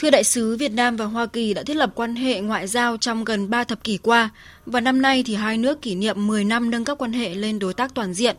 [0.00, 2.96] Thưa đại sứ, Việt Nam và Hoa Kỳ đã thiết lập quan hệ ngoại giao
[2.96, 4.30] trong gần 3 thập kỷ qua
[4.66, 7.58] và năm nay thì hai nước kỷ niệm 10 năm nâng cấp quan hệ lên
[7.58, 8.36] đối tác toàn diện.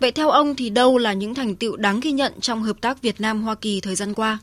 [0.00, 3.02] Vậy theo ông thì đâu là những thành tựu đáng ghi nhận trong hợp tác
[3.02, 4.38] Việt Nam Hoa Kỳ thời gian qua?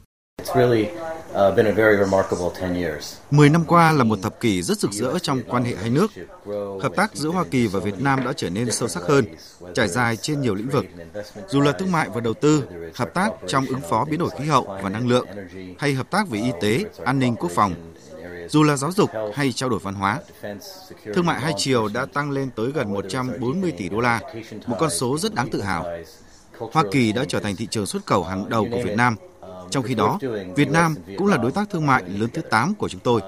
[3.31, 6.11] Mười năm qua là một thập kỷ rất rực rỡ trong quan hệ hai nước.
[6.81, 9.25] Hợp tác giữa Hoa Kỳ và Việt Nam đã trở nên sâu sắc hơn,
[9.73, 10.85] trải dài trên nhiều lĩnh vực.
[11.47, 12.63] Dù là thương mại và đầu tư,
[12.95, 15.27] hợp tác trong ứng phó biến đổi khí hậu và năng lượng,
[15.79, 17.73] hay hợp tác về y tế, an ninh quốc phòng,
[18.49, 20.19] dù là giáo dục hay trao đổi văn hóa.
[21.13, 24.19] Thương mại hai chiều đã tăng lên tới gần 140 tỷ đô la,
[24.67, 25.85] một con số rất đáng tự hào.
[26.73, 29.15] Hoa Kỳ đã trở thành thị trường xuất khẩu hàng đầu của Việt Nam–
[29.69, 30.19] trong khi đó,
[30.55, 33.21] Việt Nam cũng là đối tác thương mại lớn thứ 8 của chúng tôi.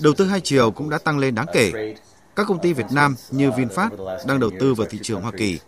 [0.00, 1.94] Đầu tư hai chiều cũng đã tăng lên đáng kể.
[2.36, 3.90] Các công ty Việt Nam như VinFast
[4.26, 5.58] đang đầu tư vào thị trường Hoa Kỳ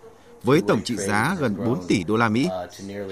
[0.43, 2.49] với tổng trị giá gần 4 tỷ đô la Mỹ,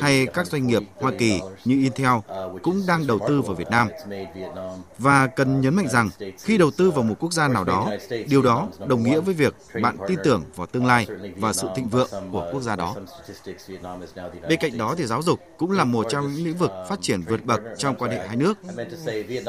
[0.01, 2.19] hay các doanh nghiệp Hoa Kỳ như Intel
[2.63, 3.89] cũng đang đầu tư vào Việt Nam.
[4.99, 7.91] Và cần nhấn mạnh rằng, khi đầu tư vào một quốc gia nào đó,
[8.29, 11.89] điều đó đồng nghĩa với việc bạn tin tưởng vào tương lai và sự thịnh
[11.89, 12.95] vượng của quốc gia đó.
[14.49, 17.23] Bên cạnh đó thì giáo dục cũng là một trong những lĩnh vực phát triển
[17.23, 18.59] vượt bậc trong quan hệ hai nước.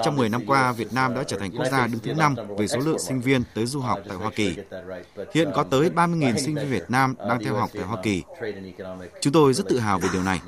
[0.03, 2.67] Trong 10 năm qua, Việt Nam đã trở thành quốc gia đứng thứ 5 về
[2.67, 4.55] số lượng sinh viên tới du học tại Hoa Kỳ.
[5.33, 8.23] Hiện có tới 30.000 sinh viên Việt Nam đang theo học học tại Hoa Kỳ.
[9.21, 10.41] Chúng tôi rất tự hào về điều này,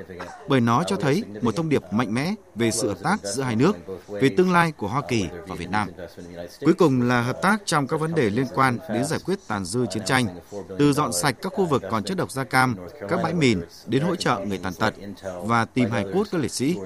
[0.47, 3.55] bởi nó cho thấy một thông điệp mạnh mẽ về sự hợp tác giữa hai
[3.55, 3.73] nước,
[4.07, 5.89] về tương lai của Hoa Kỳ và Việt Nam.
[6.61, 9.65] Cuối cùng là hợp tác trong các vấn đề liên quan đến giải quyết tàn
[9.65, 10.25] dư chiến tranh,
[10.79, 12.75] từ dọn sạch các khu vực còn chất độc da cam,
[13.09, 14.93] các bãi mìn đến hỗ trợ người tàn tật
[15.43, 16.77] và tìm hài cốt các liệt sĩ.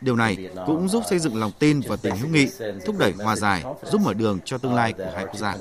[0.00, 2.48] Điều này cũng giúp xây dựng lòng tin và tình hữu nghị,
[2.86, 5.54] thúc đẩy hòa giải, giúp mở đường cho tương lai của hai quốc gia.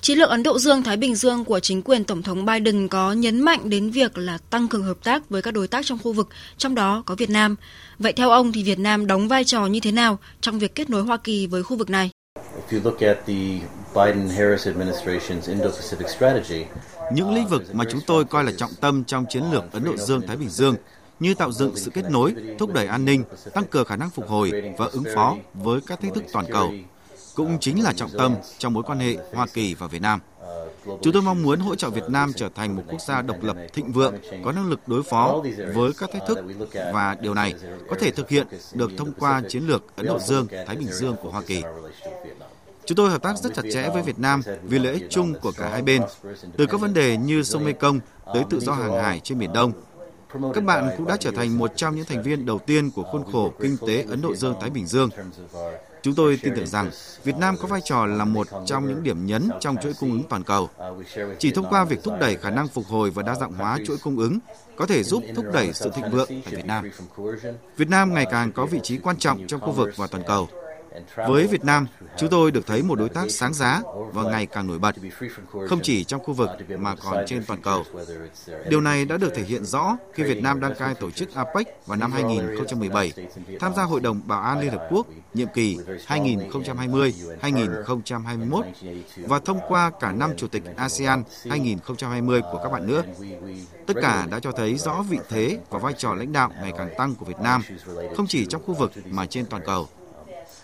[0.00, 3.40] Chiến lược Ấn Độ Dương-Thái Bình Dương của chính quyền Tổng thống Biden có nhấn
[3.40, 6.28] mạnh đến việc là tăng cường hợp tác với các đối tác trong khu vực,
[6.58, 7.56] trong đó có Việt Nam.
[7.98, 10.90] Vậy theo ông thì Việt Nam đóng vai trò như thế nào trong việc kết
[10.90, 12.10] nối Hoa Kỳ với khu vực này?
[17.12, 19.96] Những lĩnh vực mà chúng tôi coi là trọng tâm trong chiến lược Ấn Độ
[19.96, 20.74] Dương-Thái Bình Dương
[21.20, 24.28] như tạo dựng sự kết nối, thúc đẩy an ninh, tăng cường khả năng phục
[24.28, 26.72] hồi và ứng phó với các thách thức toàn cầu
[27.38, 30.20] cũng chính là trọng tâm trong mối quan hệ Hoa Kỳ và Việt Nam.
[31.02, 33.56] Chúng tôi mong muốn hỗ trợ Việt Nam trở thành một quốc gia độc lập
[33.72, 35.42] thịnh vượng, có năng lực đối phó
[35.74, 36.38] với các thách thức
[36.92, 37.54] và điều này
[37.90, 41.16] có thể thực hiện được thông qua chiến lược Ấn Độ Dương, Thái Bình Dương
[41.22, 41.62] của Hoa Kỳ.
[42.86, 45.52] Chúng tôi hợp tác rất chặt chẽ với Việt Nam vì lợi ích chung của
[45.52, 46.02] cả hai bên,
[46.56, 48.00] từ các vấn đề như sông Mekong
[48.34, 49.72] tới tự do hàng hải trên Biển Đông.
[50.54, 53.24] Các bạn cũng đã trở thành một trong những thành viên đầu tiên của khuôn
[53.32, 55.10] khổ kinh tế Ấn Độ Dương-Thái Bình Dương.
[56.02, 56.90] Chúng tôi tin tưởng rằng
[57.24, 60.22] Việt Nam có vai trò là một trong những điểm nhấn trong chuỗi cung ứng
[60.28, 60.68] toàn cầu.
[61.38, 63.96] Chỉ thông qua việc thúc đẩy khả năng phục hồi và đa dạng hóa chuỗi
[63.98, 64.38] cung ứng
[64.76, 66.90] có thể giúp thúc đẩy sự thịnh vượng tại Việt Nam.
[67.76, 70.48] Việt Nam ngày càng có vị trí quan trọng trong khu vực và toàn cầu.
[71.28, 71.86] Với Việt Nam,
[72.16, 73.82] chúng tôi được thấy một đối tác sáng giá
[74.12, 74.94] và ngày càng nổi bật,
[75.68, 77.84] không chỉ trong khu vực mà còn trên toàn cầu.
[78.68, 81.86] Điều này đã được thể hiện rõ khi Việt Nam đăng cai tổ chức APEC
[81.86, 83.12] vào năm 2017,
[83.60, 88.62] tham gia Hội đồng Bảo an Liên Hợp Quốc nhiệm kỳ 2020-2021
[89.16, 93.02] và thông qua cả năm Chủ tịch ASEAN 2020 của các bạn nữa.
[93.86, 96.90] Tất cả đã cho thấy rõ vị thế và vai trò lãnh đạo ngày càng
[96.98, 97.62] tăng của Việt Nam,
[98.16, 99.88] không chỉ trong khu vực mà trên toàn cầu.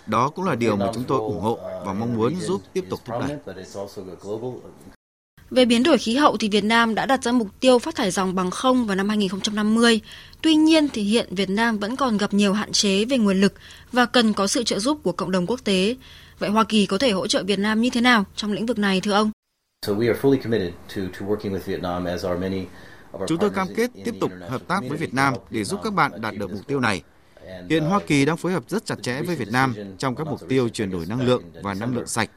[0.06, 3.00] Đó cũng là điều mà chúng tôi ủng hộ và mong muốn giúp tiếp tục
[3.04, 3.54] thúc đẩy.
[5.50, 8.10] Về biến đổi khí hậu thì Việt Nam đã đặt ra mục tiêu phát thải
[8.10, 10.00] dòng bằng không vào năm 2050.
[10.42, 13.54] Tuy nhiên thì hiện Việt Nam vẫn còn gặp nhiều hạn chế về nguồn lực
[13.92, 15.96] và cần có sự trợ giúp của cộng đồng quốc tế.
[16.38, 18.78] Vậy Hoa Kỳ có thể hỗ trợ Việt Nam như thế nào trong lĩnh vực
[18.78, 19.30] này thưa ông?
[23.26, 26.20] Chúng tôi cam kết tiếp tục hợp tác với Việt Nam để giúp các bạn
[26.20, 27.02] đạt được mục tiêu này.
[27.70, 30.48] Hiện Hoa Kỳ đang phối hợp rất chặt chẽ với Việt Nam trong các mục
[30.48, 32.30] tiêu chuyển đổi năng lượng và năng lượng sạch.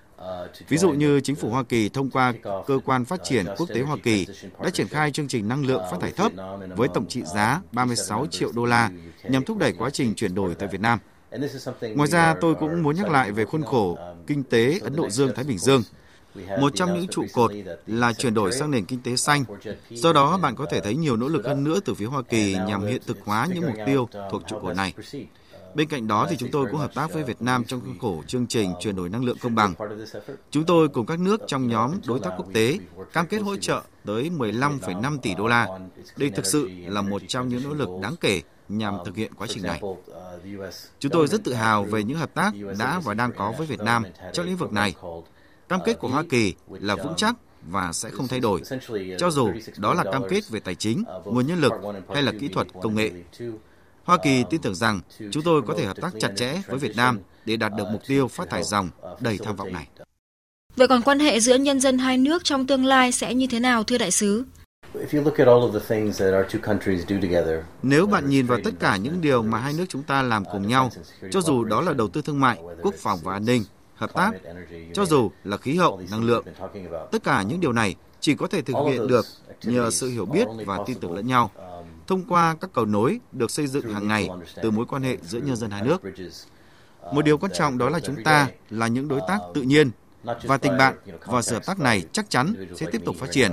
[0.69, 2.33] Ví dụ như chính phủ Hoa Kỳ thông qua
[2.67, 4.27] cơ quan phát triển quốc tế Hoa Kỳ
[4.63, 6.31] đã triển khai chương trình năng lượng phát thải thấp
[6.75, 8.91] với tổng trị giá 36 triệu đô la
[9.23, 10.99] nhằm thúc đẩy quá trình chuyển đổi tại Việt Nam.
[11.95, 13.97] Ngoài ra, tôi cũng muốn nhắc lại về khuôn khổ
[14.27, 15.83] kinh tế Ấn Độ Dương-Thái Bình Dương
[16.59, 17.51] một trong những trụ cột
[17.87, 19.43] là chuyển đổi sang nền kinh tế xanh.
[19.89, 22.57] Do đó, bạn có thể thấy nhiều nỗ lực hơn nữa từ phía Hoa Kỳ
[22.67, 24.93] nhằm hiện thực hóa những mục tiêu thuộc trụ cột này.
[25.75, 28.23] Bên cạnh đó thì chúng tôi cũng hợp tác với Việt Nam trong khuôn khổ
[28.27, 29.73] chương trình chuyển đổi năng lượng công bằng.
[30.51, 32.79] Chúng tôi cùng các nước trong nhóm đối tác quốc tế
[33.13, 35.67] cam kết hỗ trợ tới 15,5 tỷ đô la.
[36.17, 39.47] Đây thực sự là một trong những nỗ lực đáng kể nhằm thực hiện quá
[39.49, 39.81] trình này.
[40.99, 43.79] Chúng tôi rất tự hào về những hợp tác đã và đang có với Việt
[43.79, 44.03] Nam
[44.33, 44.95] trong lĩnh vực này
[45.69, 47.35] Cam kết của Hoa Kỳ là vững chắc
[47.69, 48.61] và sẽ không thay đổi,
[49.17, 51.73] cho dù đó là cam kết về tài chính, nguồn nhân lực
[52.13, 53.11] hay là kỹ thuật công nghệ.
[54.03, 56.95] Hoa Kỳ tin tưởng rằng chúng tôi có thể hợp tác chặt chẽ với Việt
[56.95, 59.87] Nam để đạt được mục tiêu phát thải dòng đầy tham vọng này.
[60.75, 63.59] Vậy còn quan hệ giữa nhân dân hai nước trong tương lai sẽ như thế
[63.59, 64.43] nào thưa đại sứ?
[67.83, 70.67] Nếu bạn nhìn vào tất cả những điều mà hai nước chúng ta làm cùng
[70.67, 70.89] nhau,
[71.31, 73.63] cho dù đó là đầu tư thương mại, quốc phòng và an ninh,
[73.97, 74.31] hợp tác,
[74.93, 76.45] cho dù là khí hậu, năng lượng,
[77.11, 79.25] tất cả những điều này chỉ có thể thực hiện được
[79.63, 81.51] nhờ sự hiểu biết và tin tưởng lẫn nhau,
[82.07, 84.29] thông qua các cầu nối được xây dựng hàng ngày
[84.61, 86.01] từ mối quan hệ giữa nhân dân hai nước.
[87.13, 89.91] Một điều quan trọng đó là chúng ta là những đối tác tự nhiên
[90.43, 90.95] và tình bạn
[91.25, 93.51] và sự hợp tác này chắc chắn sẽ tiếp tục phát triển.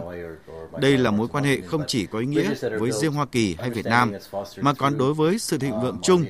[0.80, 3.70] Đây là mối quan hệ không chỉ có ý nghĩa với riêng Hoa Kỳ hay
[3.70, 4.12] Việt Nam,
[4.60, 6.24] mà còn đối với sự thịnh vượng chung,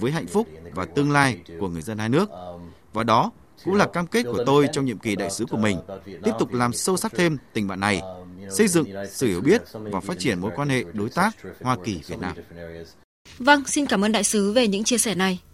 [0.00, 2.28] với hạnh phúc và tương lai của người dân hai nước.
[2.92, 3.30] Và đó
[3.64, 5.78] cũng là cam kết của tôi trong nhiệm kỳ đại sứ của mình,
[6.24, 8.02] tiếp tục làm sâu sắc thêm tình bạn này,
[8.50, 12.18] xây dựng sự hiểu biết và phát triển mối quan hệ đối tác Hoa Kỳ-Việt
[12.20, 12.36] Nam.
[13.38, 15.38] Vâng, xin cảm ơn đại sứ về những chia sẻ này.